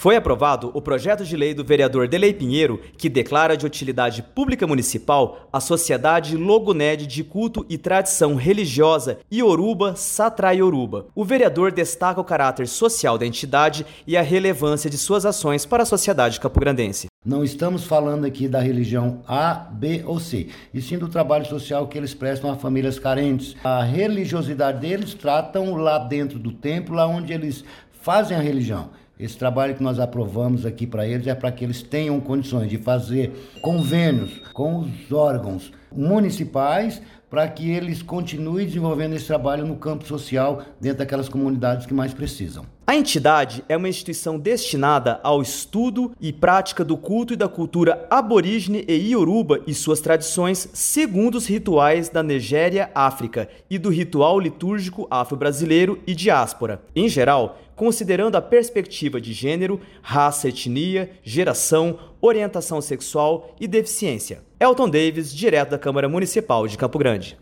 Foi 0.00 0.16
aprovado 0.16 0.70
o 0.72 0.80
projeto 0.80 1.26
de 1.26 1.36
lei 1.36 1.52
do 1.52 1.62
vereador 1.62 2.08
Delei 2.08 2.32
Pinheiro, 2.32 2.80
que 2.96 3.06
declara 3.06 3.54
de 3.54 3.66
utilidade 3.66 4.22
pública 4.22 4.66
municipal 4.66 5.46
a 5.52 5.60
Sociedade 5.60 6.38
Loguned 6.38 7.06
de 7.06 7.22
Culto 7.22 7.66
e 7.68 7.76
Tradição 7.76 8.34
Religiosa 8.34 9.18
Ioruba 9.30 9.94
Satraioruba. 9.94 11.08
O 11.14 11.22
vereador 11.22 11.70
destaca 11.70 12.18
o 12.18 12.24
caráter 12.24 12.66
social 12.66 13.18
da 13.18 13.26
entidade 13.26 13.84
e 14.06 14.16
a 14.16 14.22
relevância 14.22 14.88
de 14.88 14.96
suas 14.96 15.26
ações 15.26 15.66
para 15.66 15.82
a 15.82 15.86
sociedade 15.86 16.40
capograndense. 16.40 17.08
Não 17.22 17.44
estamos 17.44 17.84
falando 17.84 18.24
aqui 18.24 18.48
da 18.48 18.60
religião 18.60 19.20
A, 19.28 19.52
B 19.52 20.02
ou 20.06 20.18
C, 20.18 20.48
e 20.72 20.80
sim 20.80 20.96
do 20.96 21.08
trabalho 21.08 21.44
social 21.44 21.86
que 21.86 21.98
eles 21.98 22.14
prestam 22.14 22.50
a 22.50 22.56
famílias 22.56 22.98
carentes. 22.98 23.54
A 23.62 23.82
religiosidade 23.82 24.80
deles 24.80 25.12
tratam 25.12 25.74
lá 25.74 25.98
dentro 25.98 26.38
do 26.38 26.52
templo, 26.52 26.96
lá 26.96 27.06
onde 27.06 27.34
eles 27.34 27.62
fazem 28.00 28.34
a 28.34 28.40
religião. 28.40 28.98
Esse 29.20 29.36
trabalho 29.36 29.74
que 29.74 29.82
nós 29.82 29.98
aprovamos 29.98 30.64
aqui 30.64 30.86
para 30.86 31.06
eles 31.06 31.26
é 31.26 31.34
para 31.34 31.52
que 31.52 31.62
eles 31.62 31.82
tenham 31.82 32.18
condições 32.20 32.70
de 32.70 32.78
fazer 32.78 33.30
convênios 33.60 34.40
com 34.54 34.78
os 34.78 35.12
órgãos 35.12 35.70
municipais 35.92 37.00
para 37.30 37.46
que 37.46 37.70
eles 37.70 38.02
continuem 38.02 38.66
desenvolvendo 38.66 39.14
esse 39.14 39.26
trabalho 39.26 39.64
no 39.64 39.76
campo 39.76 40.04
social 40.04 40.62
dentro 40.80 40.98
daquelas 40.98 41.28
comunidades 41.28 41.86
que 41.86 41.94
mais 41.94 42.12
precisam. 42.12 42.66
A 42.84 42.96
entidade 42.96 43.62
é 43.68 43.76
uma 43.76 43.88
instituição 43.88 44.36
destinada 44.36 45.20
ao 45.22 45.40
estudo 45.40 46.10
e 46.20 46.32
prática 46.32 46.84
do 46.84 46.96
culto 46.96 47.32
e 47.32 47.36
da 47.36 47.46
cultura 47.46 48.04
aborígene 48.10 48.84
e 48.88 49.10
ioruba 49.10 49.60
e 49.64 49.72
suas 49.72 50.00
tradições, 50.00 50.68
segundo 50.72 51.36
os 51.36 51.46
rituais 51.46 52.08
da 52.08 52.20
Nigéria, 52.20 52.90
África, 52.92 53.48
e 53.70 53.78
do 53.78 53.90
ritual 53.90 54.40
litúrgico 54.40 55.06
afro-brasileiro 55.08 56.00
e 56.04 56.16
diáspora. 56.16 56.82
Em 56.96 57.08
geral, 57.08 57.60
considerando 57.76 58.34
a 58.34 58.42
perspectiva 58.42 59.20
de 59.20 59.32
gênero, 59.32 59.80
raça, 60.02 60.48
etnia, 60.48 61.12
geração, 61.22 61.96
orientação 62.20 62.80
sexual 62.80 63.54
e 63.60 63.68
deficiência. 63.68 64.49
Elton 64.62 64.90
Davis, 64.90 65.32
direto 65.32 65.70
da 65.70 65.78
Câmara 65.78 66.06
Municipal 66.06 66.68
de 66.68 66.76
Campo 66.76 66.98
Grande. 66.98 67.40